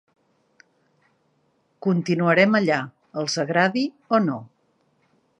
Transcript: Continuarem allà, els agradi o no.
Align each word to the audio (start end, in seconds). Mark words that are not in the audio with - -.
Continuarem 1.87 2.57
allà, 2.59 2.79
els 3.23 3.35
agradi 3.43 3.83
o 4.19 4.23
no. 4.29 4.39